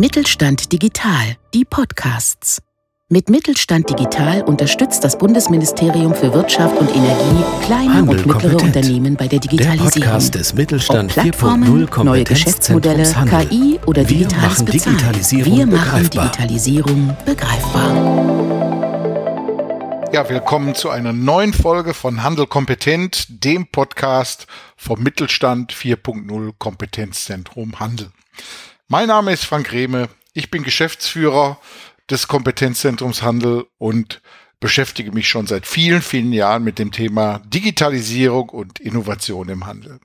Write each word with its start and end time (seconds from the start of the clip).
Mittelstand 0.00 0.72
Digital, 0.72 1.36
die 1.52 1.66
Podcasts. 1.66 2.62
Mit 3.10 3.28
Mittelstand 3.28 3.90
Digital 3.90 4.40
unterstützt 4.40 5.04
das 5.04 5.18
Bundesministerium 5.18 6.14
für 6.14 6.32
Wirtschaft 6.32 6.74
und 6.78 6.88
Energie 6.88 7.44
kleine 7.62 7.92
Handel 7.96 8.16
und 8.20 8.26
mittlere 8.26 8.56
kompetent. 8.56 8.76
Unternehmen 8.76 9.16
bei 9.16 9.28
der 9.28 9.40
Der 9.40 9.50
Digitalisierung. 9.50 9.90
Podcast 9.90 10.34
des 10.36 10.54
Mittelstand 10.54 11.10
Ob 11.10 11.22
Plattformen, 11.22 11.86
4.0 11.86 12.04
neue 12.04 12.24
Geschäftsmodelle. 12.24 13.02
KI 13.02 13.78
oder 13.84 14.08
Wir 14.08 14.16
digitales 14.16 14.42
machen 14.42 14.64
Bezahlen. 14.64 14.96
Digitalisierung 14.96 15.54
Wir 15.54 15.66
machen 15.66 16.02
begreifbar. 16.02 16.24
Digitalisierung 16.30 17.16
begreifbar. 17.26 17.90
Ja, 20.14 20.26
willkommen 20.30 20.74
zu 20.74 20.88
einer 20.88 21.12
neuen 21.12 21.52
Folge 21.52 21.92
von 21.92 22.22
Handel 22.22 22.46
kompetent, 22.46 23.26
dem 23.28 23.66
Podcast 23.66 24.46
vom 24.78 25.02
Mittelstand 25.02 25.74
4.0 25.74 26.54
Kompetenzzentrum 26.58 27.78
Handel. 27.78 28.10
Mein 28.92 29.06
Name 29.06 29.32
ist 29.32 29.44
Frank 29.44 29.70
Rehme, 29.70 30.08
ich 30.32 30.50
bin 30.50 30.64
Geschäftsführer 30.64 31.60
des 32.10 32.26
Kompetenzzentrums 32.26 33.22
Handel 33.22 33.66
und 33.78 34.20
beschäftige 34.58 35.12
mich 35.12 35.28
schon 35.28 35.46
seit 35.46 35.64
vielen, 35.64 36.02
vielen 36.02 36.32
Jahren 36.32 36.64
mit 36.64 36.80
dem 36.80 36.90
Thema 36.90 37.40
Digitalisierung 37.44 38.48
und 38.48 38.80
Innovation 38.80 39.48
im 39.48 39.64
Handel. 39.64 40.00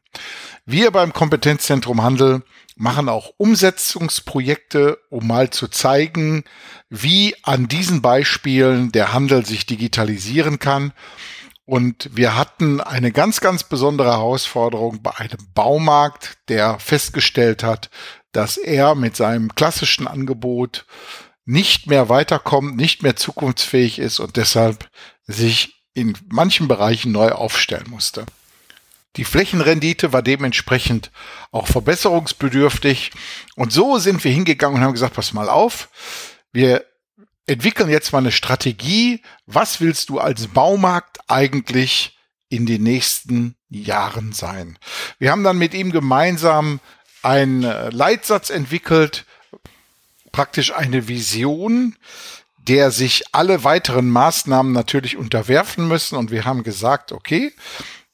Wir 0.67 0.91
beim 0.91 1.13
Kompetenzzentrum 1.13 2.03
Handel 2.03 2.43
machen 2.75 3.09
auch 3.09 3.31
Umsetzungsprojekte, 3.37 4.99
um 5.09 5.25
mal 5.25 5.49
zu 5.49 5.67
zeigen, 5.67 6.43
wie 6.87 7.35
an 7.41 7.67
diesen 7.67 8.03
Beispielen 8.03 8.91
der 8.91 9.13
Handel 9.13 9.47
sich 9.47 9.65
digitalisieren 9.65 10.59
kann. 10.59 10.93
Und 11.65 12.11
wir 12.13 12.37
hatten 12.37 12.81
eine 12.81 13.11
ganz, 13.11 13.41
ganz 13.41 13.63
besondere 13.63 14.11
Herausforderung 14.11 15.01
bei 15.01 15.17
einem 15.17 15.39
Baumarkt, 15.55 16.37
der 16.49 16.77
festgestellt 16.77 17.63
hat, 17.63 17.89
dass 18.35 18.57
er 18.57 18.95
mit 18.95 19.15
seinem 19.15 19.55
klassischen 19.55 20.07
Angebot 20.07 20.85
nicht 21.45 21.87
mehr 21.87 22.09
weiterkommt, 22.09 22.75
nicht 22.75 23.03
mehr 23.03 23.15
zukunftsfähig 23.15 23.99
ist 23.99 24.19
und 24.19 24.35
deshalb 24.35 24.89
sich 25.25 25.83
in 25.93 26.17
manchen 26.29 26.67
Bereichen 26.67 27.11
neu 27.11 27.29
aufstellen 27.29 27.89
musste. 27.89 28.25
Die 29.15 29.23
Flächenrendite 29.23 30.11
war 30.11 30.21
dementsprechend 30.21 31.11
auch 31.51 31.67
verbesserungsbedürftig. 31.67 33.11
Und 33.55 33.71
so 33.71 33.97
sind 33.97 34.21
wir 34.23 34.31
hingegangen 34.31 34.77
und 34.77 34.83
haben 34.83 34.93
gesagt, 34.93 35.15
pass 35.15 35.31
mal 35.31 35.47
auf, 35.47 35.87
wir 36.51 36.83
entwickeln 37.47 37.89
jetzt 37.89 38.11
mal 38.11 38.19
eine 38.19 38.33
Strategie. 38.33 39.21
Was 39.45 39.79
willst 39.79 40.09
du 40.09 40.19
als 40.19 40.47
Baumarkt 40.47 41.19
eigentlich 41.27 42.17
in 42.49 42.65
den 42.65 42.83
nächsten 42.83 43.55
Jahren 43.69 44.33
sein? 44.33 44.77
Wir 45.19 45.31
haben 45.31 45.45
dann 45.45 45.57
mit 45.57 45.73
ihm 45.73 45.91
gemeinsam 45.91 46.81
einen 47.25 47.63
äh, 47.63 47.89
Leitsatz 47.89 48.49
entwickelt, 48.49 49.25
praktisch 50.31 50.73
eine 50.73 51.07
Vision, 51.07 51.95
der 52.57 52.91
sich 52.91 53.23
alle 53.31 53.63
weiteren 53.63 54.09
Maßnahmen 54.09 54.71
natürlich 54.71 55.17
unterwerfen 55.17 55.87
müssen. 55.87 56.17
Und 56.17 56.31
wir 56.31 56.45
haben 56.45 56.63
gesagt, 56.63 57.11
okay, 57.11 57.53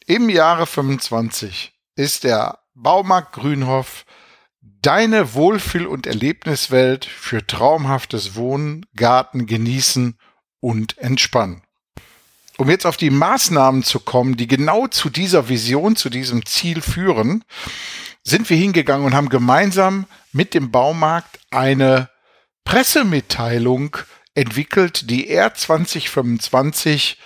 im 0.06 0.30
Jahre 0.30 0.66
25 0.66 1.74
ist 1.96 2.24
der 2.24 2.60
Baumarkt 2.74 3.34
Grünhof 3.34 4.06
deine 4.82 5.34
Wohlfühl- 5.34 5.86
und 5.86 6.08
Erlebniswelt 6.08 7.06
für 7.06 7.46
traumhaftes 7.46 8.36
Wohnen, 8.36 8.86
Garten, 8.96 9.46
Genießen 9.46 10.18
und 10.60 10.98
Entspannen. 10.98 11.64
Um 12.58 12.70
jetzt 12.70 12.86
auf 12.86 12.98
die 12.98 13.10
Maßnahmen 13.10 13.84
zu 13.84 14.00
kommen, 14.00 14.38
die 14.38 14.48
genau 14.48 14.88
zu 14.88 15.10
dieser 15.10 15.50
Vision, 15.50 15.96
zu 15.96 16.10
diesem 16.10 16.46
Ziel 16.46 16.82
führen, 16.82 17.44
sind 18.24 18.50
wir 18.50 18.58
hingegangen 18.58 19.06
und 19.06 19.14
haben 19.14 19.30
gemeinsam 19.30 20.06
mit 20.32 20.54
dem 20.54 20.72
Baumarkt 20.72 21.40
eine 21.50 22.10
Pressemitteilung 22.64 23.98
entwickelt, 24.34 25.10
die 25.10 25.28
er 25.28 25.54
2025 25.54 27.18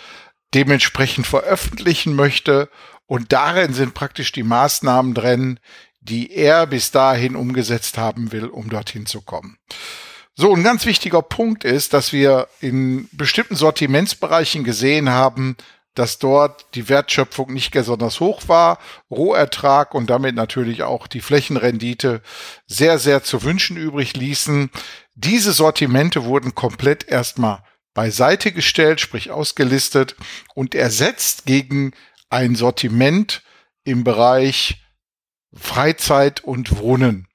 dementsprechend 0.53 1.27
veröffentlichen 1.27 2.15
möchte. 2.15 2.69
Und 3.05 3.33
darin 3.33 3.73
sind 3.73 3.93
praktisch 3.93 4.31
die 4.31 4.43
Maßnahmen 4.43 5.13
drin, 5.13 5.59
die 5.99 6.31
er 6.31 6.67
bis 6.67 6.91
dahin 6.91 7.35
umgesetzt 7.35 7.97
haben 7.97 8.31
will, 8.31 8.45
um 8.45 8.69
dorthin 8.69 9.05
zu 9.05 9.21
kommen. 9.21 9.57
So, 10.35 10.53
ein 10.53 10.63
ganz 10.63 10.85
wichtiger 10.85 11.21
Punkt 11.21 11.63
ist, 11.63 11.93
dass 11.93 12.11
wir 12.11 12.47
in 12.59 13.07
bestimmten 13.11 13.55
Sortimentsbereichen 13.55 14.63
gesehen 14.63 15.09
haben, 15.09 15.55
dass 15.95 16.19
dort 16.19 16.75
die 16.75 16.89
Wertschöpfung 16.89 17.53
nicht 17.53 17.71
besonders 17.71 18.19
hoch 18.19 18.47
war, 18.47 18.79
Rohertrag 19.09 19.95
und 19.95 20.09
damit 20.09 20.35
natürlich 20.35 20.83
auch 20.83 21.07
die 21.07 21.21
Flächenrendite 21.21 22.21
sehr, 22.67 22.99
sehr 22.99 23.23
zu 23.23 23.43
wünschen 23.43 23.77
übrig 23.77 24.15
ließen. 24.15 24.69
Diese 25.15 25.53
Sortimente 25.53 26.25
wurden 26.25 26.53
komplett 26.53 27.07
erstmal 27.07 27.63
beiseite 27.93 28.51
gestellt, 28.51 28.99
sprich 28.99 29.31
ausgelistet 29.31 30.15
und 30.53 30.75
ersetzt 30.75 31.45
gegen 31.45 31.93
ein 32.29 32.55
Sortiment 32.55 33.41
im 33.83 34.03
Bereich 34.03 34.81
Freizeit 35.53 36.43
und 36.43 36.77
Wohnen. 36.77 37.27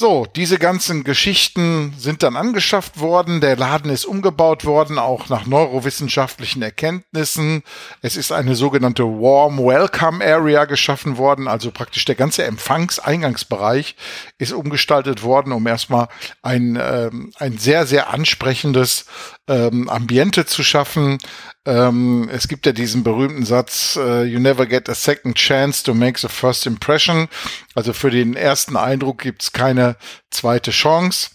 So, 0.00 0.26
diese 0.34 0.56
ganzen 0.56 1.04
Geschichten 1.04 1.92
sind 1.98 2.22
dann 2.22 2.34
angeschafft 2.34 3.00
worden. 3.00 3.42
Der 3.42 3.54
Laden 3.54 3.90
ist 3.90 4.06
umgebaut 4.06 4.64
worden, 4.64 4.98
auch 4.98 5.28
nach 5.28 5.44
neurowissenschaftlichen 5.44 6.62
Erkenntnissen. 6.62 7.62
Es 8.00 8.16
ist 8.16 8.32
eine 8.32 8.54
sogenannte 8.54 9.04
Warm 9.04 9.58
Welcome 9.58 10.24
Area 10.24 10.64
geschaffen 10.64 11.18
worden, 11.18 11.48
also 11.48 11.70
praktisch 11.70 12.06
der 12.06 12.14
ganze 12.14 12.44
Empfangseingangsbereich 12.44 13.94
ist 14.38 14.54
umgestaltet 14.54 15.22
worden, 15.22 15.52
um 15.52 15.66
erstmal 15.66 16.08
ein, 16.40 16.78
ähm, 16.80 17.34
ein 17.36 17.58
sehr, 17.58 17.84
sehr 17.84 18.08
ansprechendes 18.08 19.04
ähm, 19.48 19.90
Ambiente 19.90 20.46
zu 20.46 20.62
schaffen. 20.62 21.18
Ähm, 21.66 22.30
es 22.32 22.48
gibt 22.48 22.64
ja 22.64 22.72
diesen 22.72 23.04
berühmten 23.04 23.44
Satz, 23.44 23.98
äh, 24.00 24.24
you 24.24 24.40
never 24.40 24.64
get 24.64 24.88
a 24.88 24.94
second 24.94 25.36
chance 25.36 25.84
to 25.84 25.92
make 25.92 26.18
the 26.18 26.28
first 26.28 26.66
impression. 26.66 27.28
Also 27.74 27.92
für 27.92 28.10
den 28.10 28.34
ersten 28.34 28.76
Eindruck 28.76 29.18
gibt's 29.18 29.52
keine 29.52 29.89
zweite 30.30 30.70
Chance. 30.70 31.30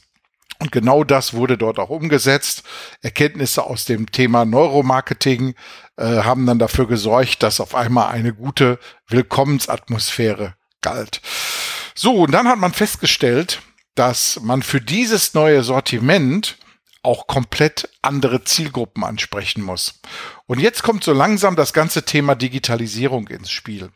Und 0.59 0.71
genau 0.71 1.03
das 1.03 1.33
wurde 1.33 1.57
dort 1.57 1.79
auch 1.79 1.89
umgesetzt. 1.89 2.63
Erkenntnisse 3.01 3.63
aus 3.63 3.85
dem 3.85 4.11
Thema 4.11 4.45
Neuromarketing 4.45 5.53
äh, 5.97 6.05
haben 6.05 6.45
dann 6.45 6.59
dafür 6.59 6.87
gesorgt, 6.87 7.43
dass 7.43 7.59
auf 7.59 7.75
einmal 7.75 8.09
eine 8.09 8.33
gute 8.33 8.79
Willkommensatmosphäre 9.09 10.55
galt. 10.81 11.21
So, 11.93 12.13
und 12.13 12.31
dann 12.31 12.47
hat 12.47 12.57
man 12.57 12.73
festgestellt, 12.73 13.61
dass 13.95 14.39
man 14.41 14.61
für 14.61 14.81
dieses 14.81 15.33
neue 15.33 15.63
Sortiment 15.63 16.57
auch 17.01 17.27
komplett 17.27 17.89
andere 18.01 18.43
Zielgruppen 18.43 19.03
ansprechen 19.03 19.61
muss. 19.61 20.01
Und 20.47 20.59
jetzt 20.59 20.83
kommt 20.83 21.03
so 21.03 21.13
langsam 21.13 21.55
das 21.55 21.71
ganze 21.71 22.03
Thema 22.03 22.35
Digitalisierung 22.35 23.27
ins 23.27 23.51
Spiel. 23.51 23.91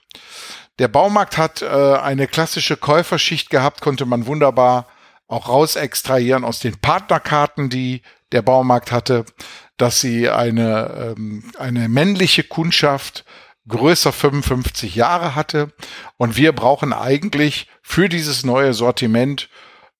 Der 0.79 0.87
Baumarkt 0.87 1.37
hat 1.37 1.61
äh, 1.61 1.67
eine 1.67 2.25
klassische 2.25 2.77
Käuferschicht 2.77 3.49
gehabt, 3.49 3.81
konnte 3.81 4.05
man 4.05 4.25
wunderbar 4.25 4.87
auch 5.27 5.49
raus 5.49 5.75
extrahieren 5.75 6.43
aus 6.43 6.59
den 6.59 6.79
Partnerkarten, 6.79 7.69
die 7.69 8.01
der 8.31 8.41
Baumarkt 8.41 8.91
hatte, 8.91 9.25
dass 9.77 9.99
sie 9.99 10.29
eine, 10.29 11.15
ähm, 11.17 11.51
eine 11.59 11.89
männliche 11.89 12.43
Kundschaft 12.43 13.25
größer 13.67 14.11
55 14.11 14.95
Jahre 14.95 15.35
hatte. 15.35 15.71
Und 16.17 16.37
wir 16.37 16.53
brauchen 16.53 16.93
eigentlich 16.93 17.67
für 17.81 18.09
dieses 18.09 18.43
neue 18.43 18.73
Sortiment 18.73 19.49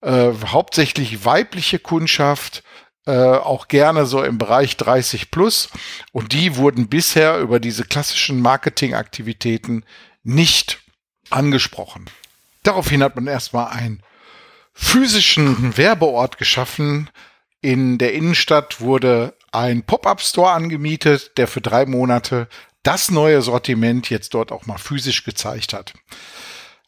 äh, 0.01 0.31
hauptsächlich 0.45 1.25
weibliche 1.25 1.77
Kundschaft, 1.77 2.63
äh, 3.05 3.11
auch 3.11 3.67
gerne 3.67 4.05
so 4.05 4.23
im 4.23 4.37
Bereich 4.37 4.77
30 4.77 5.29
plus. 5.29 5.69
Und 6.11 6.33
die 6.33 6.55
wurden 6.55 6.87
bisher 6.87 7.37
über 7.39 7.59
diese 7.59 7.83
klassischen 7.83 8.41
Marketingaktivitäten 8.41 9.83
nicht 10.23 10.81
angesprochen. 11.29 12.09
Daraufhin 12.63 13.03
hat 13.03 13.15
man 13.15 13.27
erstmal 13.27 13.67
einen 13.67 14.03
physischen 14.73 15.77
Werbeort 15.77 16.37
geschaffen. 16.37 17.09
In 17.61 17.97
der 17.97 18.13
Innenstadt 18.13 18.81
wurde 18.81 19.35
ein 19.51 19.83
Pop-up-Store 19.83 20.51
angemietet, 20.51 21.37
der 21.37 21.47
für 21.47 21.61
drei 21.61 21.85
Monate 21.85 22.47
das 22.83 23.11
neue 23.11 23.41
Sortiment 23.41 24.09
jetzt 24.09 24.33
dort 24.33 24.51
auch 24.51 24.65
mal 24.65 24.77
physisch 24.77 25.23
gezeigt 25.23 25.73
hat. 25.73 25.93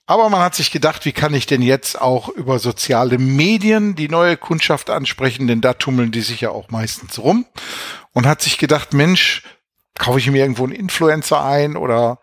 Aber 0.05 0.29
man 0.29 0.41
hat 0.41 0.55
sich 0.55 0.71
gedacht, 0.71 1.05
wie 1.05 1.11
kann 1.11 1.33
ich 1.33 1.45
denn 1.45 1.61
jetzt 1.61 1.99
auch 1.99 2.27
über 2.29 2.59
soziale 2.59 3.17
Medien 3.17 3.95
die 3.95 4.09
neue 4.09 4.35
Kundschaft 4.35 4.89
ansprechen, 4.89 5.47
denn 5.47 5.61
da 5.61 5.73
tummeln 5.73 6.11
die 6.11 6.21
sich 6.21 6.41
ja 6.41 6.49
auch 6.49 6.69
meistens 6.69 7.19
rum. 7.19 7.45
Und 8.13 8.25
hat 8.25 8.41
sich 8.41 8.57
gedacht, 8.57 8.93
Mensch, 8.93 9.43
kaufe 9.97 10.19
ich 10.19 10.29
mir 10.29 10.39
irgendwo 10.39 10.65
einen 10.65 10.73
Influencer 10.73 11.43
ein 11.43 11.77
oder 11.77 12.19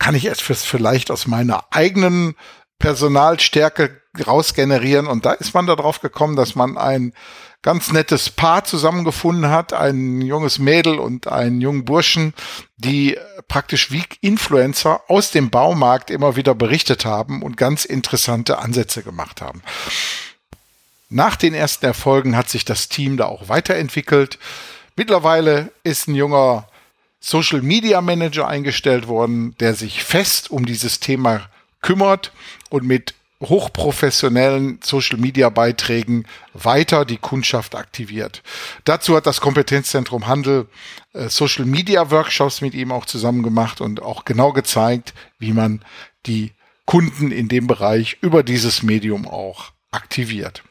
kann 0.00 0.16
ich 0.16 0.24
es 0.24 0.40
vielleicht 0.40 1.12
aus 1.12 1.28
meiner 1.28 1.64
eigenen 1.70 2.34
Personalstärke 2.80 4.00
rausgenerieren? 4.26 5.06
Und 5.06 5.24
da 5.26 5.32
ist 5.32 5.54
man 5.54 5.66
darauf 5.66 6.00
gekommen, 6.00 6.34
dass 6.34 6.56
man 6.56 6.76
ein 6.76 7.12
ganz 7.62 7.92
nettes 7.92 8.30
Paar 8.30 8.64
zusammengefunden 8.64 9.50
hat, 9.50 9.74
ein 9.74 10.22
junges 10.22 10.58
Mädel 10.58 10.98
und 10.98 11.28
einen 11.28 11.60
jungen 11.60 11.84
Burschen, 11.84 12.32
die 12.78 13.18
praktisch 13.46 13.92
wie 13.92 14.02
Influencer 14.22 15.02
aus 15.08 15.30
dem 15.32 15.50
Baumarkt 15.50 16.10
immer 16.10 16.34
wieder 16.34 16.54
berichtet 16.54 17.04
haben 17.04 17.42
und 17.42 17.58
ganz 17.58 17.84
interessante 17.84 18.58
Ansätze 18.58 19.02
gemacht 19.02 19.42
haben. 19.42 19.62
Nach 21.10 21.36
den 21.36 21.52
ersten 21.52 21.84
Erfolgen 21.84 22.36
hat 22.36 22.48
sich 22.48 22.64
das 22.64 22.88
Team 22.88 23.18
da 23.18 23.26
auch 23.26 23.50
weiterentwickelt. 23.50 24.38
Mittlerweile 24.96 25.70
ist 25.82 26.08
ein 26.08 26.14
junger 26.14 26.66
Social 27.20 27.62
Media 27.62 28.00
Manager 28.00 28.48
eingestellt 28.48 29.06
worden, 29.06 29.54
der 29.60 29.74
sich 29.74 30.02
fest 30.02 30.50
um 30.50 30.64
dieses 30.64 31.00
Thema 31.00 31.48
kümmert 31.82 32.32
und 32.70 32.84
mit 32.84 33.14
hochprofessionellen 33.42 34.80
Social 34.82 35.18
Media 35.18 35.48
Beiträgen 35.48 36.26
weiter 36.52 37.04
die 37.04 37.16
Kundschaft 37.16 37.74
aktiviert. 37.74 38.42
Dazu 38.84 39.16
hat 39.16 39.26
das 39.26 39.40
Kompetenzzentrum 39.40 40.26
Handel 40.26 40.66
äh, 41.14 41.28
Social 41.28 41.64
Media 41.64 42.10
Workshops 42.10 42.60
mit 42.60 42.74
ihm 42.74 42.92
auch 42.92 43.06
zusammen 43.06 43.42
gemacht 43.42 43.80
und 43.80 44.02
auch 44.02 44.24
genau 44.24 44.52
gezeigt, 44.52 45.14
wie 45.38 45.52
man 45.52 45.82
die 46.26 46.52
Kunden 46.84 47.30
in 47.30 47.48
dem 47.48 47.66
Bereich 47.66 48.18
über 48.20 48.42
dieses 48.42 48.82
Medium 48.82 49.26
auch 49.26 49.72
aktiviert. 49.90 50.62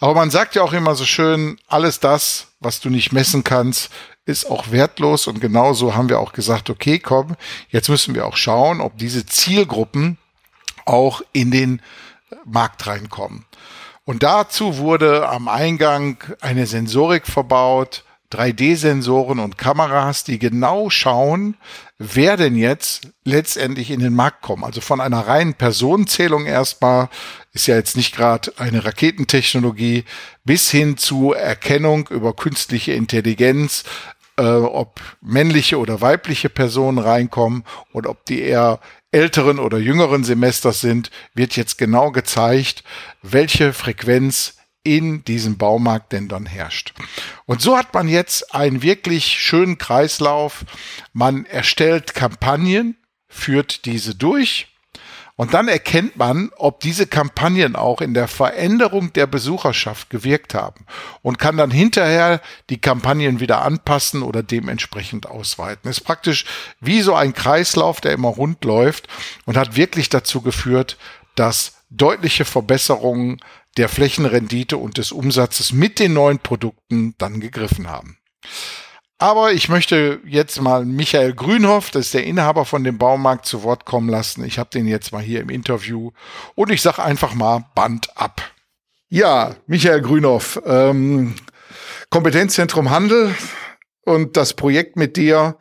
Aber 0.00 0.14
man 0.14 0.30
sagt 0.30 0.54
ja 0.54 0.62
auch 0.62 0.72
immer 0.72 0.94
so 0.94 1.04
schön, 1.04 1.58
alles 1.66 1.98
das, 2.00 2.48
was 2.60 2.80
du 2.80 2.88
nicht 2.88 3.12
messen 3.12 3.42
kannst, 3.42 3.90
ist 4.26 4.48
auch 4.48 4.70
wertlos. 4.70 5.26
Und 5.26 5.40
genauso 5.40 5.94
haben 5.94 6.08
wir 6.08 6.20
auch 6.20 6.32
gesagt, 6.32 6.70
okay, 6.70 6.98
komm, 6.98 7.36
jetzt 7.70 7.88
müssen 7.88 8.14
wir 8.14 8.26
auch 8.26 8.36
schauen, 8.36 8.80
ob 8.80 8.96
diese 8.98 9.26
Zielgruppen 9.26 10.18
auch 10.84 11.22
in 11.32 11.50
den 11.50 11.82
Markt 12.44 12.86
reinkommen. 12.86 13.44
Und 14.04 14.22
dazu 14.22 14.78
wurde 14.78 15.28
am 15.28 15.48
Eingang 15.48 16.22
eine 16.40 16.66
Sensorik 16.66 17.26
verbaut, 17.26 18.04
3D-Sensoren 18.32 19.38
und 19.38 19.56
Kameras, 19.56 20.24
die 20.24 20.38
genau 20.38 20.90
schauen, 20.90 21.56
wer 21.98 22.36
denn 22.36 22.56
jetzt 22.56 23.08
letztendlich 23.24 23.90
in 23.90 24.00
den 24.00 24.14
Markt 24.14 24.42
kommt. 24.42 24.64
Also 24.64 24.80
von 24.80 25.00
einer 25.00 25.26
reinen 25.26 25.54
Personenzählung 25.54 26.46
erstmal, 26.46 27.08
ist 27.52 27.66
ja 27.66 27.76
jetzt 27.76 27.96
nicht 27.96 28.14
gerade 28.14 28.52
eine 28.58 28.84
Raketentechnologie, 28.84 30.04
bis 30.44 30.70
hin 30.70 30.96
zu 30.96 31.32
Erkennung 31.32 32.08
über 32.08 32.34
künstliche 32.34 32.92
Intelligenz, 32.92 33.84
äh, 34.36 34.42
ob 34.42 35.00
männliche 35.20 35.78
oder 35.78 36.00
weibliche 36.00 36.48
Personen 36.50 36.98
reinkommen 36.98 37.64
und 37.92 38.06
ob 38.06 38.24
die 38.26 38.40
eher 38.40 38.80
älteren 39.10 39.58
oder 39.58 39.78
jüngeren 39.78 40.22
Semesters 40.22 40.80
sind, 40.80 41.10
wird 41.34 41.56
jetzt 41.56 41.78
genau 41.78 42.12
gezeigt, 42.12 42.84
welche 43.22 43.72
Frequenz 43.72 44.57
in 44.82 45.24
diesem 45.24 45.58
Baumarkt 45.58 46.12
denn 46.12 46.28
dann 46.28 46.46
herrscht. 46.46 46.94
Und 47.46 47.60
so 47.60 47.76
hat 47.76 47.92
man 47.94 48.08
jetzt 48.08 48.54
einen 48.54 48.82
wirklich 48.82 49.26
schönen 49.26 49.78
Kreislauf. 49.78 50.64
Man 51.12 51.44
erstellt 51.46 52.14
Kampagnen, 52.14 52.96
führt 53.28 53.84
diese 53.84 54.14
durch 54.14 54.68
und 55.38 55.54
dann 55.54 55.68
erkennt 55.68 56.16
man, 56.16 56.50
ob 56.56 56.80
diese 56.80 57.06
Kampagnen 57.06 57.76
auch 57.76 58.00
in 58.00 58.12
der 58.12 58.26
Veränderung 58.26 59.12
der 59.12 59.28
Besucherschaft 59.28 60.10
gewirkt 60.10 60.52
haben 60.52 60.84
und 61.22 61.38
kann 61.38 61.56
dann 61.56 61.70
hinterher 61.70 62.40
die 62.70 62.80
Kampagnen 62.80 63.38
wieder 63.38 63.62
anpassen 63.62 64.24
oder 64.24 64.42
dementsprechend 64.42 65.28
ausweiten. 65.28 65.88
ist 65.88 66.00
praktisch 66.00 66.44
wie 66.80 67.02
so 67.02 67.14
ein 67.14 67.34
Kreislauf, 67.34 68.00
der 68.00 68.14
immer 68.14 68.30
rund 68.30 68.64
läuft 68.64 69.06
und 69.44 69.56
hat 69.56 69.76
wirklich 69.76 70.08
dazu 70.08 70.42
geführt, 70.42 70.98
dass 71.36 71.84
deutliche 71.88 72.44
Verbesserungen 72.44 73.38
der 73.76 73.88
Flächenrendite 73.88 74.76
und 74.76 74.98
des 74.98 75.12
Umsatzes 75.12 75.72
mit 75.72 75.98
den 75.98 76.14
neuen 76.14 76.38
Produkten 76.38 77.14
dann 77.18 77.40
gegriffen 77.40 77.88
haben. 77.88 78.18
Aber 79.18 79.52
ich 79.52 79.68
möchte 79.68 80.20
jetzt 80.24 80.60
mal 80.62 80.84
Michael 80.84 81.34
Grünhoff, 81.34 81.90
das 81.90 82.06
ist 82.06 82.14
der 82.14 82.24
Inhaber 82.24 82.64
von 82.64 82.84
dem 82.84 82.98
Baumarkt, 82.98 83.46
zu 83.46 83.64
Wort 83.64 83.84
kommen 83.84 84.08
lassen. 84.08 84.44
Ich 84.44 84.60
habe 84.60 84.70
den 84.70 84.86
jetzt 84.86 85.12
mal 85.12 85.22
hier 85.22 85.40
im 85.40 85.50
Interview 85.50 86.12
und 86.54 86.70
ich 86.70 86.82
sage 86.82 87.02
einfach 87.02 87.34
mal 87.34 87.64
Band 87.74 88.16
ab. 88.16 88.40
Ja, 89.08 89.56
Michael 89.66 90.02
Grünhoff, 90.02 90.60
ähm, 90.64 91.34
Kompetenzzentrum 92.10 92.90
Handel 92.90 93.34
und 94.04 94.36
das 94.36 94.54
Projekt 94.54 94.96
mit 94.96 95.16
dir. 95.16 95.56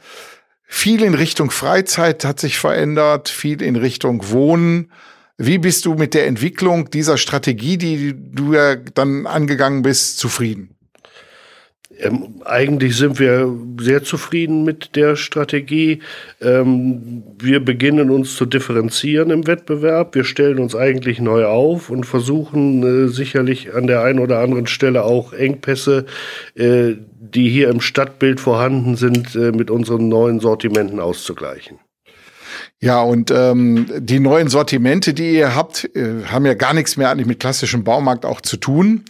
Viel 0.68 1.02
in 1.02 1.16
Richtung 1.16 1.50
Freizeit 1.50 2.26
hat 2.26 2.40
sich 2.40 2.60
verändert, 2.60 3.30
viel 3.30 3.62
in 3.64 3.76
Richtung 3.76 4.30
Wohnen. 4.30 4.92
Wie 5.38 5.60
bist 5.60 5.86
du 5.86 5.94
mit 5.94 6.16
der 6.16 6.26
Entwicklung 6.26 6.90
dieser 6.90 7.18
Strategie, 7.18 7.78
die 7.78 8.16
du 8.16 8.54
ja 8.54 8.76
dann 8.76 9.28
angegangen 9.28 9.84
bist, 9.84 10.18
zufrieden? 10.18 10.78
Ähm, 12.00 12.42
eigentlich 12.46 12.96
sind 12.96 13.20
wir 13.20 13.52
sehr 13.80 14.04
zufrieden 14.04 14.64
mit 14.64 14.96
der 14.96 15.16
Strategie. 15.16 16.00
Ähm, 16.42 17.24
wir 17.40 17.64
beginnen 17.64 18.10
uns 18.10 18.36
zu 18.36 18.46
differenzieren 18.46 19.30
im 19.30 19.48
Wettbewerb. 19.48 20.16
Wir 20.16 20.24
stellen 20.24 20.60
uns 20.60 20.76
eigentlich 20.76 21.20
neu 21.20 21.46
auf 21.46 21.90
und 21.90 22.06
versuchen 22.06 22.84
äh, 22.84 23.08
sicherlich 23.08 23.74
an 23.74 23.88
der 23.88 24.04
einen 24.04 24.20
oder 24.20 24.40
anderen 24.40 24.68
Stelle 24.68 25.04
auch 25.04 25.34
Engpässe, 25.34 26.06
äh, 26.56 26.94
die 27.20 27.50
hier 27.50 27.70
im 27.70 27.82
Stadtbild 27.82 28.40
vorhanden 28.40 28.96
sind, 28.96 29.36
äh, 29.36 29.52
mit 29.52 29.72
unseren 29.72 30.08
neuen 30.08 30.40
Sortimenten 30.40 31.00
auszugleichen. 31.00 31.80
Ja, 32.80 33.02
und 33.02 33.32
ähm, 33.32 33.88
die 33.98 34.20
neuen 34.20 34.50
Sortimente, 34.50 35.14
die 35.14 35.34
ihr 35.34 35.56
habt, 35.56 35.90
äh, 35.96 36.26
haben 36.26 36.46
ja 36.46 36.54
gar 36.54 36.74
nichts 36.74 36.96
mehr 36.96 37.10
eigentlich 37.10 37.26
mit 37.26 37.40
klassischem 37.40 37.84
Baumarkt 37.84 38.24
auch 38.24 38.40
zu 38.40 38.58
tun. 38.58 39.04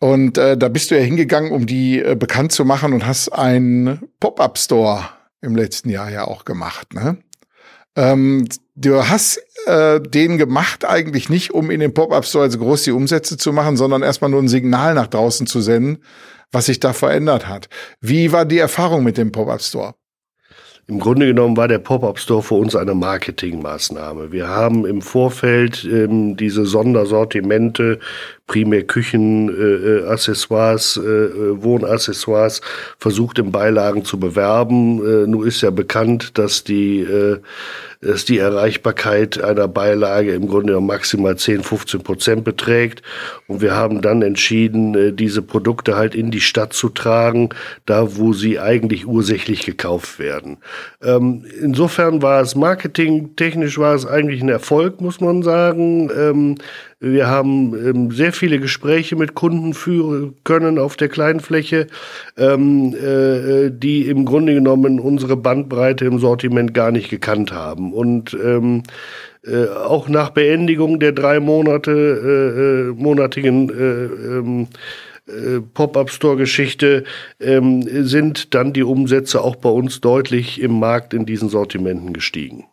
Und 0.00 0.36
äh, 0.38 0.56
da 0.56 0.68
bist 0.68 0.90
du 0.90 0.96
ja 0.96 1.02
hingegangen, 1.02 1.52
um 1.52 1.66
die 1.66 2.00
äh, 2.00 2.14
bekannt 2.14 2.52
zu 2.52 2.64
machen 2.64 2.92
und 2.92 3.06
hast 3.06 3.30
einen 3.30 4.00
Pop-up-Store 4.18 5.08
im 5.40 5.56
letzten 5.56 5.88
Jahr 5.88 6.10
ja 6.10 6.24
auch 6.24 6.44
gemacht. 6.44 6.92
Ne? 6.94 7.18
Ähm, 7.96 8.46
du 8.76 9.06
hast 9.08 9.42
äh, 9.66 10.00
den 10.00 10.38
gemacht 10.38 10.84
eigentlich 10.84 11.28
nicht, 11.28 11.52
um 11.52 11.70
in 11.70 11.80
den 11.80 11.94
Pop-up-Store 11.94 12.44
also 12.44 12.58
groß 12.58 12.82
die 12.84 12.92
Umsätze 12.92 13.36
zu 13.36 13.52
machen, 13.52 13.76
sondern 13.76 14.02
erstmal 14.02 14.30
nur 14.30 14.42
ein 14.42 14.48
Signal 14.48 14.94
nach 14.94 15.06
draußen 15.06 15.46
zu 15.46 15.60
senden, 15.60 16.02
was 16.52 16.66
sich 16.66 16.80
da 16.80 16.92
verändert 16.92 17.48
hat. 17.48 17.68
Wie 18.00 18.32
war 18.32 18.44
die 18.44 18.58
Erfahrung 18.58 19.04
mit 19.04 19.18
dem 19.18 19.32
Pop-up-Store? 19.32 19.94
Im 20.90 20.98
Grunde 20.98 21.26
genommen 21.26 21.56
war 21.56 21.68
der 21.68 21.78
Pop-up-Store 21.78 22.42
für 22.42 22.56
uns 22.56 22.74
eine 22.74 22.94
Marketingmaßnahme. 22.94 24.32
Wir 24.32 24.48
haben 24.48 24.84
im 24.84 25.02
Vorfeld 25.02 25.84
ähm, 25.84 26.36
diese 26.36 26.66
Sondersortimente, 26.66 28.00
primär 28.48 28.82
Küchenaccessoires, 28.82 30.96
äh, 30.96 31.00
äh, 31.00 31.26
äh, 31.26 31.62
Wohnaccessoires, 31.62 32.60
versucht 32.98 33.38
in 33.38 33.52
Beilagen 33.52 34.04
zu 34.04 34.18
bewerben. 34.18 34.98
Äh, 34.98 35.28
nun 35.28 35.46
ist 35.46 35.60
ja 35.60 35.70
bekannt, 35.70 36.36
dass 36.36 36.64
die 36.64 37.02
äh, 37.02 37.38
dass 38.02 38.24
die 38.24 38.38
Erreichbarkeit 38.38 39.42
einer 39.42 39.68
Beilage 39.68 40.32
im 40.32 40.48
Grunde 40.48 40.80
maximal 40.80 41.36
10, 41.36 41.62
15 41.62 42.02
Prozent 42.02 42.44
beträgt. 42.44 43.02
Und 43.46 43.60
wir 43.60 43.74
haben 43.74 44.00
dann 44.00 44.22
entschieden, 44.22 44.94
äh, 44.94 45.12
diese 45.12 45.42
Produkte 45.42 45.96
halt 45.96 46.14
in 46.14 46.30
die 46.30 46.40
Stadt 46.40 46.72
zu 46.72 46.88
tragen, 46.88 47.50
da 47.84 48.16
wo 48.16 48.32
sie 48.32 48.58
eigentlich 48.58 49.06
ursächlich 49.06 49.66
gekauft 49.66 50.18
werden. 50.18 50.58
Ähm, 51.02 51.44
insofern 51.60 52.22
war 52.22 52.40
es 52.40 52.54
marketingtechnisch 52.54 53.78
war 53.78 53.94
es 53.94 54.06
eigentlich 54.06 54.42
ein 54.42 54.48
Erfolg, 54.48 55.00
muss 55.00 55.20
man 55.20 55.42
sagen. 55.42 56.10
Ähm, 56.16 56.54
wir 57.00 57.28
haben 57.28 57.74
ähm, 57.74 58.10
sehr 58.10 58.32
viele 58.32 58.60
Gespräche 58.60 59.16
mit 59.16 59.34
Kunden 59.34 59.72
führen 59.72 60.34
können 60.44 60.78
auf 60.78 60.96
der 60.96 61.08
kleinen 61.08 61.40
Fläche, 61.40 61.86
ähm, 62.36 62.94
äh, 62.94 63.70
die 63.70 64.06
im 64.08 64.26
Grunde 64.26 64.54
genommen 64.54 65.00
unsere 65.00 65.36
Bandbreite 65.36 66.04
im 66.04 66.18
Sortiment 66.18 66.74
gar 66.74 66.90
nicht 66.90 67.08
gekannt 67.08 67.52
haben. 67.52 67.94
Und 67.94 68.36
ähm, 68.44 68.82
äh, 69.46 69.68
auch 69.68 70.10
nach 70.10 70.30
Beendigung 70.30 71.00
der 71.00 71.12
drei 71.12 71.40
Monate 71.40 71.90
äh, 71.90 72.60
äh 72.60 73.02
monatigen 73.02 74.68
äh, 75.30 75.60
Pop-up-Store-Geschichte 75.60 77.04
ähm, 77.40 77.82
sind 78.06 78.54
dann 78.54 78.72
die 78.72 78.82
Umsätze 78.82 79.42
auch 79.42 79.56
bei 79.56 79.70
uns 79.70 80.00
deutlich 80.00 80.60
im 80.60 80.78
Markt 80.78 81.14
in 81.14 81.26
diesen 81.26 81.48
Sortimenten 81.48 82.12
gestiegen. 82.12 82.66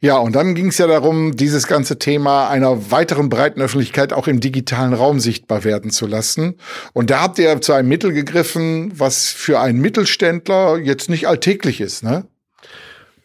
Ja, 0.00 0.18
und 0.18 0.36
dann 0.36 0.54
ging 0.54 0.68
es 0.68 0.78
ja 0.78 0.86
darum, 0.86 1.34
dieses 1.34 1.66
ganze 1.66 1.98
Thema 1.98 2.48
einer 2.48 2.92
weiteren 2.92 3.28
breiten 3.28 3.60
Öffentlichkeit 3.60 4.12
auch 4.12 4.28
im 4.28 4.38
digitalen 4.38 4.94
Raum 4.94 5.18
sichtbar 5.18 5.64
werden 5.64 5.90
zu 5.90 6.06
lassen. 6.06 6.54
Und 6.92 7.10
da 7.10 7.20
habt 7.20 7.38
ihr 7.40 7.60
zu 7.60 7.72
einem 7.72 7.88
Mittel 7.88 8.12
gegriffen, 8.12 8.92
was 8.94 9.30
für 9.30 9.58
einen 9.58 9.80
Mittelständler 9.80 10.78
jetzt 10.78 11.10
nicht 11.10 11.26
alltäglich 11.26 11.80
ist, 11.80 12.04
ne? 12.04 12.26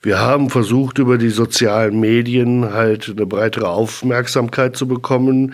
Wir 0.01 0.19
haben 0.19 0.49
versucht, 0.49 0.97
über 0.97 1.17
die 1.17 1.29
sozialen 1.29 1.97
Medien 1.97 2.73
halt 2.73 3.07
eine 3.15 3.25
breitere 3.25 3.69
Aufmerksamkeit 3.69 4.75
zu 4.75 4.85
bekommen. 4.85 5.53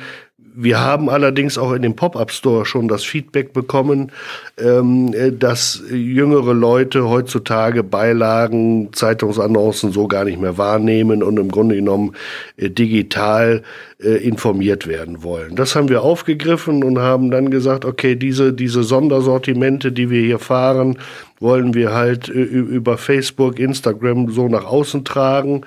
Wir 0.62 0.82
haben 0.82 1.10
allerdings 1.10 1.58
auch 1.58 1.72
in 1.72 1.84
dem 1.84 1.96
Pop-up-Store 1.96 2.66
schon 2.66 2.89
das 2.89 3.06
Feedback 3.06 3.54
bekommen, 3.54 4.12
ähm, 4.58 5.16
dass 5.39 5.82
jüngere 5.89 6.54
Leute 6.54 7.08
heutzutage 7.08 7.82
Beilagen, 7.82 8.89
Zeitungsannoncen 8.92 9.94
so 9.94 10.10
gar 10.10 10.25
nicht 10.25 10.38
mehr 10.38 10.58
wahrnehmen 10.58 11.24
und 11.24 11.39
im 11.39 11.50
Grunde 11.50 11.75
genommen 11.75 12.13
äh, 12.58 12.70
digital 12.70 13.63
äh, 14.04 14.18
informiert 14.18 14.86
werden 14.86 15.24
wollen. 15.24 15.56
Das 15.56 15.78
haben 15.78 15.88
wir 15.88 16.01
aufgegriffen 16.01 16.84
und 16.84 17.00
haben 17.00 17.32
dann 17.32 17.51
gesagt, 17.51 17.86
okay, 17.86 18.18
diese, 18.18 18.51
diese 18.51 18.84
Sondersortimente, 18.84 19.94
die 19.94 20.10
wir 20.10 20.22
hier 20.22 20.39
fahren, 20.39 20.98
wollen 21.39 21.74
wir 21.74 21.94
halt 21.94 22.28
äh, 22.28 22.34
über 22.34 22.98
Facebook, 22.98 23.60
Instagram 23.60 24.30
so 24.30 24.50
nach 24.50 24.66
außen 24.66 25.06
tragen 25.06 25.62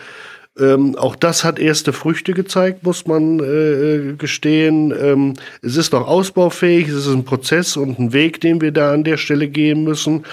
Ähm, 0.58 0.96
auch 0.96 1.16
das 1.16 1.44
hat 1.44 1.58
erste 1.58 1.94
Früchte 1.94 2.34
gezeigt, 2.34 2.82
muss 2.82 3.06
man 3.06 3.40
äh, 3.40 4.14
gestehen. 4.18 4.92
Ähm, 4.92 5.34
es 5.62 5.76
ist 5.76 5.92
noch 5.92 6.06
ausbaufähig, 6.06 6.88
es 6.88 7.06
ist 7.06 7.14
ein 7.14 7.24
Prozess 7.24 7.76
und 7.78 7.98
ein 7.98 8.12
Weg, 8.12 8.40
den 8.42 8.60
wir 8.60 8.70
da 8.70 8.92
an 8.92 9.02
der 9.02 9.16
Stelle 9.16 9.48
gehen 9.48 9.82
müssen. 9.82 10.24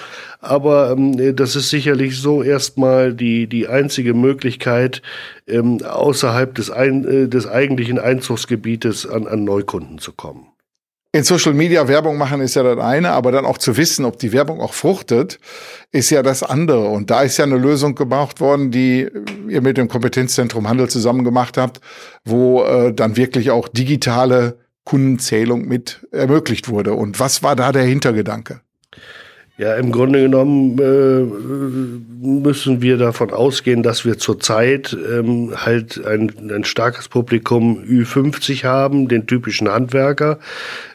Aber 0.41 0.91
ähm, 0.91 1.35
das 1.35 1.55
ist 1.55 1.69
sicherlich 1.69 2.19
so 2.19 2.43
erstmal 2.43 3.13
die, 3.13 3.47
die 3.47 3.67
einzige 3.69 4.13
Möglichkeit, 4.13 5.01
ähm, 5.47 5.81
außerhalb 5.83 6.53
des, 6.53 6.69
ein, 6.69 7.05
äh, 7.05 7.27
des 7.29 7.47
eigentlichen 7.47 7.97
Einzugsgebietes 7.97 9.07
an, 9.07 9.25
an 9.25 9.45
Neukunden 9.45 9.99
zu 9.99 10.11
kommen. 10.11 10.47
In 11.11 11.23
Social 11.23 11.53
Media 11.53 11.87
Werbung 11.87 12.19
machen 12.19 12.39
ist 12.39 12.53
ja 12.55 12.61
das 12.61 12.77
eine, 12.77 13.09
aber 13.13 13.31
dann 13.31 13.43
auch 13.43 13.57
zu 13.57 13.77
wissen, 13.77 14.05
ob 14.05 14.19
die 14.19 14.31
Werbung 14.31 14.61
auch 14.61 14.75
fruchtet, 14.75 15.39
ist 15.91 16.11
ja 16.11 16.21
das 16.21 16.43
andere. 16.43 16.87
Und 16.87 17.09
da 17.09 17.23
ist 17.23 17.37
ja 17.37 17.45
eine 17.45 17.57
Lösung 17.57 17.95
gebraucht 17.95 18.39
worden, 18.39 18.69
die 18.69 19.07
ihr 19.47 19.61
mit 19.61 19.77
dem 19.77 19.87
Kompetenzzentrum 19.87 20.69
Handel 20.69 20.87
zusammen 20.87 21.23
gemacht 21.23 21.57
habt, 21.57 21.81
wo 22.25 22.61
äh, 22.63 22.93
dann 22.93 23.17
wirklich 23.17 23.49
auch 23.49 23.67
digitale 23.67 24.59
Kundenzählung 24.83 25.67
mit 25.67 26.05
ermöglicht 26.11 26.69
wurde. 26.69 26.93
Und 26.93 27.19
was 27.19 27.41
war 27.41 27.55
da 27.55 27.71
der 27.71 27.83
Hintergedanke? 27.83 28.61
Ja, 29.59 29.75
im 29.75 29.91
Grunde 29.91 30.21
genommen 30.21 30.79
äh, 30.79 32.25
müssen 32.25 32.81
wir 32.81 32.95
davon 32.95 33.31
ausgehen, 33.31 33.83
dass 33.83 34.05
wir 34.05 34.17
zurzeit 34.17 34.95
ähm, 35.11 35.51
halt 35.53 36.01
ein, 36.05 36.31
ein 36.49 36.63
starkes 36.63 37.09
Publikum 37.09 37.83
Ü50 37.83 38.63
haben, 38.63 39.09
den 39.09 39.27
typischen 39.27 39.67
Handwerker. 39.67 40.39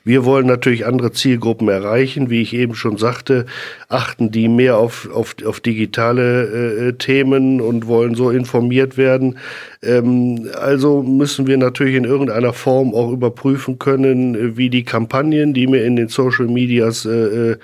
Wir 0.06 0.26
wollen 0.26 0.46
natürlich 0.46 0.84
andere 0.84 1.12
Zielgruppen 1.12 1.68
erreichen, 1.68 2.28
wie 2.28 2.42
ich 2.42 2.52
eben 2.52 2.74
schon 2.74 2.98
sagte, 2.98 3.46
achten 3.88 4.30
die 4.30 4.48
mehr 4.48 4.76
auf, 4.76 5.08
auf, 5.10 5.34
auf 5.46 5.60
digitale 5.60 6.88
äh, 6.88 6.92
Themen 6.92 7.62
und 7.62 7.86
wollen 7.86 8.14
so 8.14 8.28
informiert 8.28 8.98
werden. 8.98 9.38
Ähm, 9.82 10.46
also 10.60 11.02
müssen 11.02 11.46
wir 11.46 11.56
natürlich 11.56 11.94
in 11.94 12.04
irgendeiner 12.04 12.52
Form 12.52 12.94
auch 12.94 13.12
überprüfen 13.12 13.78
können, 13.78 14.58
wie 14.58 14.68
die 14.68 14.84
Kampagnen, 14.84 15.54
die 15.54 15.66
wir 15.68 15.82
in 15.86 15.96
den 15.96 16.08
Social 16.08 16.48
Medias 16.48 17.06
äh, 17.06 17.52
äh 17.52 17.56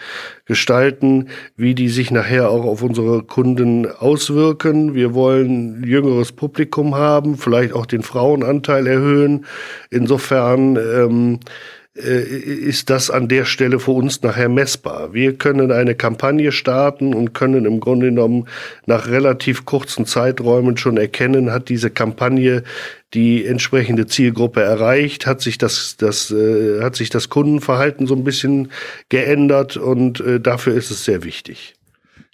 gestalten, 0.46 1.28
wie 1.56 1.76
die 1.76 1.88
sich 1.88 2.10
nachher 2.10 2.50
auch 2.50 2.64
auf 2.64 2.82
unsere 2.82 3.22
Kunden 3.22 3.86
auswirken. 3.86 4.96
Wir 4.96 5.14
wollen 5.14 5.84
jüngeres 5.84 6.32
Publikum 6.32 6.96
haben, 6.96 7.36
vielleicht 7.36 7.72
auch 7.72 7.86
den 7.86 8.02
Frauenanteil 8.02 8.88
erhöhen. 8.88 9.46
Insofern 9.90 10.76
ähm, 10.76 11.34
äh, 11.34 11.38
ist 11.94 12.88
das 12.88 13.10
an 13.10 13.26
der 13.26 13.44
Stelle 13.44 13.80
für 13.80 13.90
uns 13.90 14.22
nachher 14.22 14.48
messbar. 14.48 15.12
Wir 15.12 15.36
können 15.36 15.72
eine 15.72 15.96
Kampagne 15.96 16.52
starten 16.52 17.14
und 17.14 17.34
können 17.34 17.64
im 17.64 17.80
Grunde 17.80 18.06
genommen 18.06 18.46
nach 18.86 19.08
relativ 19.08 19.64
kurzen 19.64 20.06
Zeiträumen 20.06 20.76
schon 20.76 20.96
erkennen, 20.96 21.50
hat 21.50 21.68
diese 21.68 21.90
Kampagne 21.90 22.62
die 23.12 23.44
entsprechende 23.44 24.06
Zielgruppe 24.06 24.62
erreicht, 24.62 25.26
hat 25.26 25.40
sich 25.40 25.58
das, 25.58 25.96
das, 25.98 26.30
äh, 26.30 26.80
hat 26.80 26.94
sich 26.94 27.10
das 27.10 27.28
Kundenverhalten 27.28 28.06
so 28.06 28.14
ein 28.14 28.22
bisschen 28.22 28.70
geändert 29.08 29.76
und 29.76 30.20
äh, 30.20 30.38
dafür 30.38 30.74
ist 30.74 30.92
es 30.92 31.04
sehr 31.04 31.24
wichtig. 31.24 31.74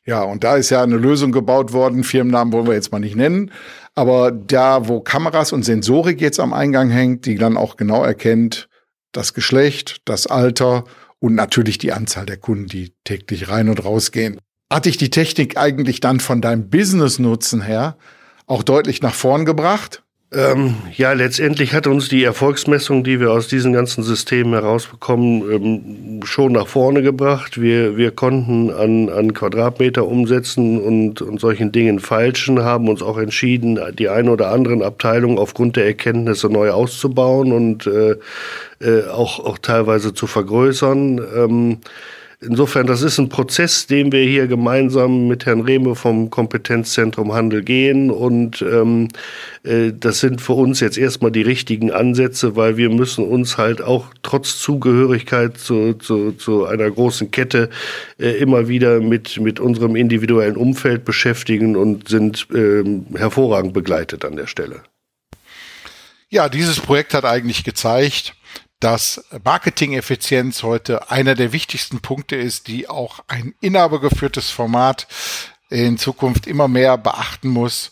Ja, 0.05 0.23
und 0.23 0.45
da 0.45 0.57
ist 0.57 0.69
ja 0.69 0.83
eine 0.83 0.99
Lösung 0.99 1.33
gebaut 1.33 1.73
worden, 1.73 2.05
Firmennamen 2.05 2.53
wollen 2.53 2.67
wir 2.67 2.75
jetzt 2.75 2.93
mal 2.93 2.99
nicht 2.99 3.17
nennen, 3.17 3.51
aber 3.95 4.31
da, 4.31 4.87
wo 4.87 5.01
Kameras 5.01 5.53
und 5.53 5.65
Sensorik 5.65 6.21
jetzt 6.21 6.39
am 6.41 6.53
Eingang 6.53 6.91
hängt, 6.91 7.25
die 7.25 7.37
dann 7.37 7.57
auch 7.57 7.79
genau 7.79 8.05
erkennt, 8.05 8.69
das 9.13 9.35
Geschlecht, 9.35 10.03
das 10.05 10.27
Alter 10.27 10.85
und 11.19 11.35
natürlich 11.35 11.79
die 11.79 11.93
Anzahl 11.93 12.27
der 12.27 12.37
Kunden, 12.37 12.67
die 12.67 12.95
täglich 13.05 13.49
rein 13.49 13.69
und 13.69 13.85
rausgehen. 13.85 14.39
Hat 14.73 14.87
dich 14.87 14.97
die 14.97 15.11
Technik 15.11 15.57
eigentlich 15.57 16.01
dann 16.01 16.21
von 16.21 16.41
deinem 16.41 16.71
Business-Nutzen 16.71 17.63
her 17.63 17.97
auch 18.47 18.63
deutlich 18.63 19.03
nach 19.03 19.15
vorn 19.15 19.45
gebracht? 19.45 20.03
Ähm, 20.33 20.75
ja, 20.97 21.13
letztendlich 21.13 21.73
hat 21.73 21.87
uns 21.87 22.09
die 22.09 22.25
Erfolgsmessung, 22.25 23.05
die 23.05 23.21
wir 23.21 23.31
aus 23.31 23.47
diesen 23.47 23.73
ganzen 23.73 24.03
Systemen 24.03 24.55
herausbekommen, 24.55 25.53
ähm, 25.53 26.21
schon 26.25 26.51
nach 26.51 26.67
vorne 26.67 27.01
gebracht. 27.03 27.61
Wir, 27.61 27.97
wir 27.97 28.11
konnten 28.11 28.73
an, 28.73 29.09
an 29.09 29.35
Quadratmeter 29.35 30.05
umsetzen 30.05 30.81
und, 30.81 31.23
und 31.23 31.41
solchen 31.41 31.71
Dingen 31.71 32.01
falschen, 32.01 32.65
haben 32.65 32.89
uns 32.89 33.03
auch 33.03 33.19
entschieden, 33.19 33.79
die 33.97 34.09
ein 34.09 34.29
oder 34.29 34.51
anderen 34.51 34.83
Abteilungen 34.83 35.39
aufgrund 35.39 35.77
der 35.77 35.87
Erkenntnisse 35.87 36.49
neu 36.49 36.71
auszubauen 36.73 37.53
und 37.53 37.87
äh, 37.87 38.17
äh, 38.81 39.07
auch, 39.09 39.39
auch 39.39 39.59
teilweise 39.59 40.13
zu 40.13 40.27
vergrößern. 40.27 41.21
Ähm, 41.37 41.79
Insofern, 42.49 42.87
das 42.87 43.03
ist 43.03 43.19
ein 43.19 43.29
Prozess, 43.29 43.87
den 43.87 44.13
wir 44.13 44.23
hier 44.23 44.47
gemeinsam 44.47 45.27
mit 45.27 45.47
Herrn 45.47 45.63
Rehme 45.63 45.97
vom 45.97 46.31
Kompetenzzentrum 46.31 47.33
Handel 47.33 47.63
gehen. 47.63 48.11
Und 48.11 48.63
ähm, 48.63 49.09
äh, 49.65 49.93
das 49.93 50.21
sind 50.21 50.41
für 50.41 50.53
uns 50.53 50.81
jetzt 50.81 50.97
erstmal 50.97 51.33
die 51.33 51.43
richtigen 51.43 51.91
Ansätze, 51.91 52.55
weil 52.55 52.77
wir 52.77 52.89
müssen 52.91 53.27
uns 53.27 53.59
halt 53.59 53.83
auch 53.83 54.07
trotz 54.23 54.59
Zugehörigkeit 54.59 55.59
zu, 55.59 55.95
zu, 55.95 56.33
zu 56.33 56.67
einer 56.67 56.91
großen 56.91 57.31
Kette 57.31 57.69
äh, 58.19 58.31
immer 58.39 58.69
wieder 58.69 59.01
mit, 59.01 59.41
mit 59.41 59.59
unserem 59.59 59.97
individuellen 59.97 60.57
Umfeld 60.57 61.05
beschäftigen 61.05 61.77
und 61.77 62.09
sind 62.09 62.47
äh, 62.55 62.85
hervorragend 63.17 63.73
begleitet 63.73 64.25
an 64.25 64.37
der 64.37 64.47
Stelle. 64.47 64.83
Ja, 66.29 66.49
dieses 66.49 66.81
Projekt 66.81 67.15
hat 67.15 67.25
eigentlich 67.25 67.65
gezeigt, 67.65 68.36
dass 68.87 69.25
Marketing-Effizienz 69.43 70.63
heute 70.63 71.11
einer 71.11 71.35
der 71.35 71.51
wichtigsten 71.51 71.99
Punkte 71.99 72.37
ist, 72.37 72.69
die 72.69 72.89
auch 72.89 73.19
ein 73.27 73.53
inhabergeführtes 73.61 74.51
Format 74.51 75.09
in 75.71 75.99
Zukunft 75.99 76.47
immer 76.47 76.69
mehr 76.69 76.97
beachten 76.97 77.49
muss. 77.49 77.91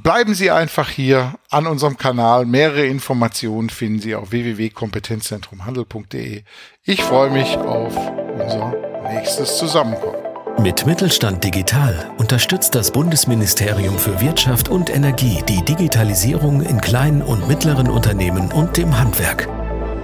Bleiben 0.00 0.34
Sie 0.34 0.52
einfach 0.52 0.88
hier 0.88 1.34
an 1.50 1.66
unserem 1.66 1.98
Kanal. 1.98 2.46
Mehrere 2.46 2.86
Informationen 2.86 3.68
finden 3.68 3.98
Sie 3.98 4.14
auf 4.14 4.30
www.kompetenzzentrumhandel.de. 4.30 6.44
Ich 6.84 7.02
freue 7.02 7.30
mich 7.30 7.56
auf 7.56 7.96
unser 7.96 8.74
nächstes 9.02 9.58
Zusammenkommen. 9.58 10.22
Mit 10.60 10.86
Mittelstand 10.86 11.42
Digital 11.42 12.12
unterstützt 12.18 12.76
das 12.76 12.92
Bundesministerium 12.92 13.98
für 13.98 14.20
Wirtschaft 14.20 14.68
und 14.68 14.88
Energie 14.88 15.42
die 15.48 15.64
Digitalisierung 15.64 16.62
in 16.62 16.80
kleinen 16.80 17.22
und 17.22 17.48
mittleren 17.48 17.90
Unternehmen 17.90 18.52
und 18.52 18.76
dem 18.76 18.96
Handwerk. 18.96 19.48